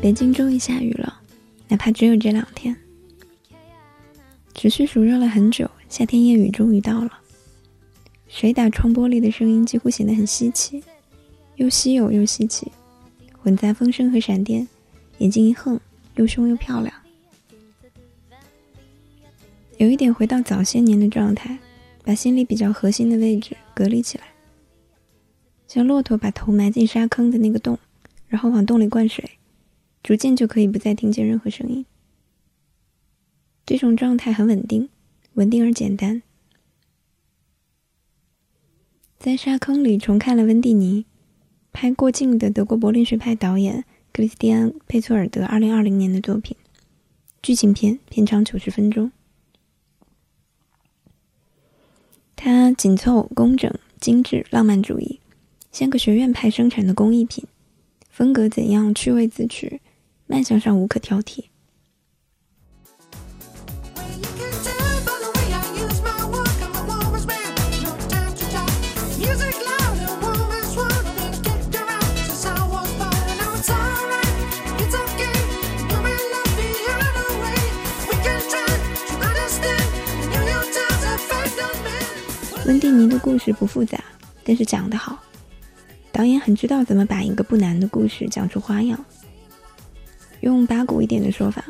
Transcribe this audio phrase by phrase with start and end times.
[0.00, 1.20] 北京终于下雨了，
[1.66, 2.74] 哪怕只有这两天。
[4.54, 7.18] 持续暑热了很久，夏天夜雨终于到了。
[8.28, 10.82] 水打窗玻璃的声音几乎显得很稀奇，
[11.56, 12.70] 又稀有又稀奇，
[13.42, 14.68] 混杂风声和闪电。
[15.18, 15.80] 眼睛一横，
[16.14, 16.94] 又凶又漂亮。
[19.78, 21.58] 有一点回到早些年的状态，
[22.04, 24.24] 把心里比较核心的位置隔离起来，
[25.66, 27.76] 像骆驼把头埋进沙坑的那个洞，
[28.28, 29.28] 然后往洞里灌水，
[30.08, 31.84] 逐渐就可以不再听见任何声音。
[33.66, 34.88] 这种状态很稳定，
[35.34, 36.22] 稳定而简单。
[39.18, 41.04] 在沙坑里重看了温蒂尼
[41.74, 43.84] 拍《过境》的德国柏林学派导演。
[44.10, 46.56] 克里斯蒂安·佩措尔德二零二零年的作品，
[47.42, 49.12] 剧情片，片长九十分钟。
[52.34, 53.70] 它紧凑、工整、
[54.00, 55.20] 精致、浪漫主义，
[55.70, 57.44] 像个学院派生产的工艺品。
[58.08, 59.82] 风格怎样趣味自取，
[60.30, 61.46] 卖相上无可挑剔。
[82.66, 83.98] 温蒂尼的故事不复杂，
[84.44, 85.18] 但是讲得好。
[86.12, 89.02] 导演很知道怎么把一个不难的故事讲出花样。
[90.40, 91.64] 用八股一点的说法，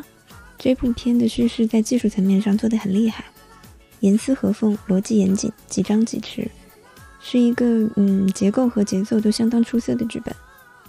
[0.59, 3.25] 这部片的叙事在技术层面上做得很厉害，
[4.01, 6.47] 严丝合缝，逻辑严谨，几张几弛，
[7.21, 10.35] 是一个嗯结构和节奏都相当出色的剧本，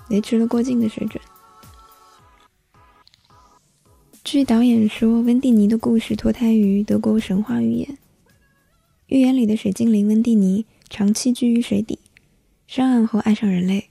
[0.09, 1.21] 维持了过境的水准。
[4.23, 7.97] 据导演说，温蒂尼的故事脱胎于德国神话寓言。
[9.07, 11.97] 寓言里的水精灵温蒂尼长期居于水底，
[12.67, 13.89] 上岸后爱上人类，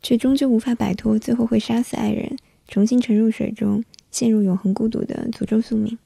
[0.00, 2.38] 却终究无法摆脱最后会杀死爱人、
[2.74, 5.96] 重新沉入水中、陷入永恒孤独的诅咒宿命。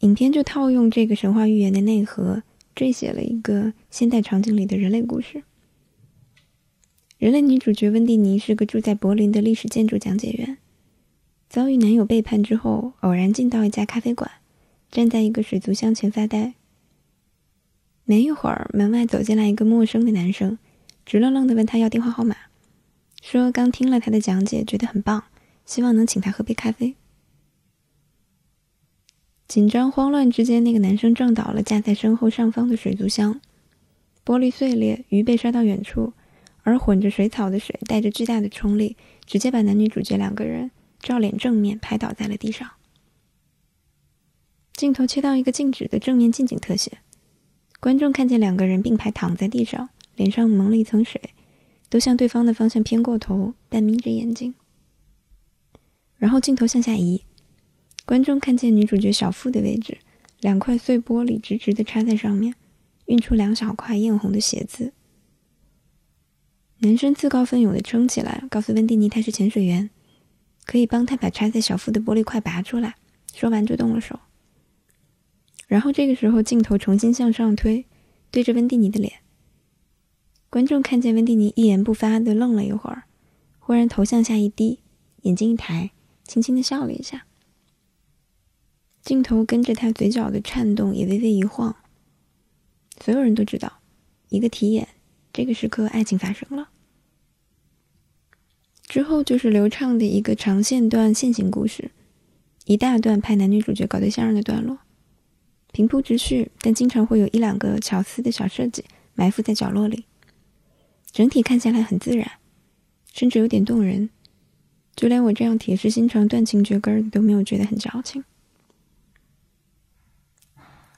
[0.00, 2.42] 影片就套用这个神话寓言的内核，
[2.74, 5.44] 缀写了一个现代场景里的人类故事。
[7.16, 10.58] 人类女主角温蒂尼是个住在柏林的历史建筑讲解员，
[11.48, 14.30] 遭遇男友背叛之后，偶然进到一家咖啡馆。
[14.90, 16.52] 站在一个水族箱前发呆。
[18.04, 20.58] 没一会儿，门外走进来一个陌生的男生，
[21.06, 22.36] 直愣愣的问他要电话号码，
[23.22, 25.24] 说刚听了他的讲解，觉得很棒，
[25.66, 26.94] 希望能请他喝杯咖啡。
[29.46, 33.40] 紧张慌乱之间，那个男生撞倒了架在身后上方的水族箱，
[34.24, 36.12] 玻璃碎裂，鱼被摔到远处，
[36.62, 40.70] 而混着水草的水带着巨大的冲力，直接把男女主角两个人
[41.00, 42.70] 照脸正面拍倒在了地上。
[44.74, 46.98] 镜头切到一个静止的正面近景特写，
[47.80, 51.20] 观众看见两个人并排躺在地上，脸上蒙了一层水，
[51.88, 54.54] 都向对方的方向偏过头，半眯着眼睛。
[56.16, 57.22] 然后镜头向下移，
[58.04, 59.98] 观众看见女主角小腹的位置，
[60.40, 62.54] 两块碎玻璃直直的插在上面，
[63.06, 64.92] 印出两小块艳红的血渍。
[66.80, 69.90] 男生自告奋勇的撑起来，告诉温蒂尼他是潜水员，
[70.64, 72.94] 可以帮他把插在小腹的玻璃块拔出来。
[73.34, 74.18] 说完就动了手。
[75.66, 77.84] 然后这个时候，镜头重新向上推，
[78.30, 79.12] 对着温蒂尼的脸。
[80.50, 83.04] 观众看见温蒂尼一言不发的愣了一会儿，
[83.58, 84.80] 忽然头向下一低，
[85.22, 85.90] 眼睛一抬，
[86.24, 87.26] 轻轻的笑了一下。
[89.02, 91.76] 镜头跟着他嘴角的颤动也微微一晃。
[93.00, 93.80] 所有人都知道，
[94.30, 94.88] 一个提眼，
[95.32, 96.70] 这个时刻爱情发生了。
[98.86, 101.90] 之后就是流畅的一个长线段线性故事，
[102.64, 104.78] 一大段拍男女主角搞对象的段落。
[105.72, 108.84] 平铺直叙，但经常会有一两个巧思的小设计
[109.14, 110.06] 埋伏在角落里。
[111.10, 112.32] 整体看下来很自然，
[113.12, 114.10] 甚至有点动人。
[114.94, 118.24] 就连我这样铁石心肠、断情绝根的都没有觉得很矫情。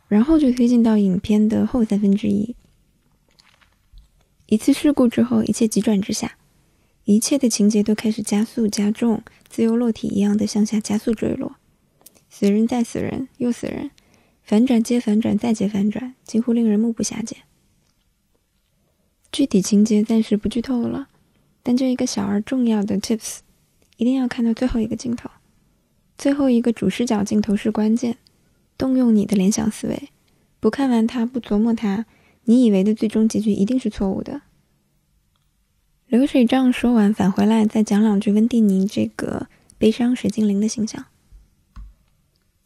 [0.09, 2.57] 然后就推进到影片的后三分之一。
[4.47, 6.37] 一次事故之后，一切急转直下，
[7.05, 11.57] 一切的情节都开始加速加重，自由落体一样的向下加速坠落，
[12.29, 13.91] 死人再死人又死人。
[14.43, 17.37] 反转接反转再接反转，几乎令人目不暇接。
[19.33, 21.09] 具体情节暂时不剧透了，
[21.63, 23.39] 但就一个小而重要的 tips，
[23.97, 25.31] 一定要看到最后一个镜头。
[26.19, 28.19] 最后一个主视角镜头是关键，
[28.77, 30.11] 动用你的联想思维，
[30.59, 32.07] 不看完它，不琢磨它，
[32.45, 34.43] 你以为的最终结局一定是错误的。
[36.07, 39.49] 流水账说完，返回来再讲两句温蒂尼这个
[39.79, 41.07] 悲伤水精灵的形象。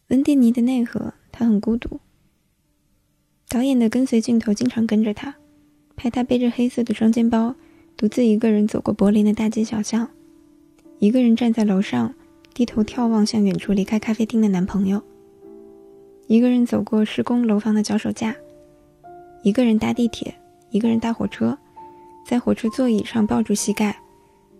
[0.08, 1.14] 温蒂尼的内核。
[1.36, 1.98] 他很孤独。
[3.48, 5.34] 导演的跟随镜头经常跟着他，
[5.96, 7.54] 拍他背着黑色的双肩包，
[7.96, 10.08] 独自一个人走过柏林的大街小巷，
[10.98, 12.14] 一个人站在楼上，
[12.52, 15.00] 低头眺望向远处离开咖啡厅的男朋友。
[16.26, 18.34] 一个人走过施工楼房的脚手架，
[19.42, 20.34] 一个人搭地铁，
[20.70, 21.56] 一个人搭火车，
[22.26, 23.96] 在火车座椅上抱住膝盖，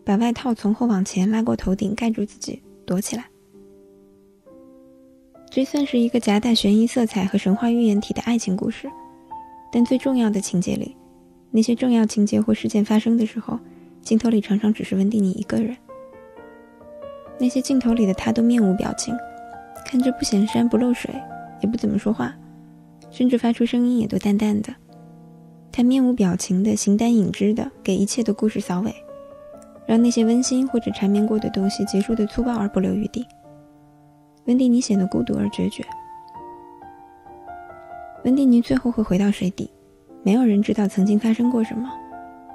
[0.04, 3.24] 把外套从后往前拉过头顶盖住自己，躲起来。
[5.50, 8.90] 这算是一个夹带悬疑色彩和神话寓言体的爱情故事，
[9.72, 10.94] 但最重要的情节里，
[11.54, 13.60] 那些重要情节或事件发生的时候，
[14.02, 15.76] 镜头里常常只是温蒂尼一个人。
[17.38, 19.14] 那些镜头里的他都面无表情，
[19.86, 21.14] 看着不显山不漏水。
[21.60, 22.34] 也不怎么说话，
[23.10, 24.74] 甚至发出声音也都淡淡的。
[25.72, 28.92] 他面无表情的、形单影只的给一切的故事扫尾，
[29.86, 33.24] 让那些温馨或者缠绵过的东西结束的粗暴而不留余地。
[34.44, 35.82] 温蒂尼显得孤独而决绝。
[38.24, 39.70] 温蒂尼最后会回到水底，
[40.24, 41.86] 没有人知道曾经发生过什么，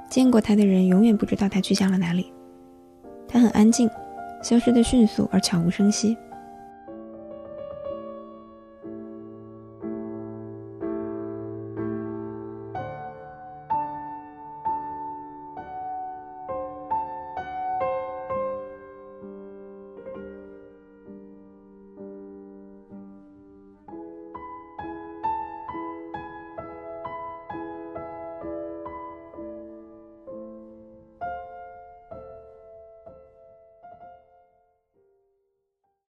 [0.10, 2.34] 见过他的人永远不知道他去向了哪里。
[3.28, 3.88] 他很安静，
[4.42, 6.18] 消失的迅速而悄无声息。